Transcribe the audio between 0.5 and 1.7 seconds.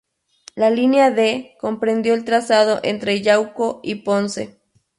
La Línea D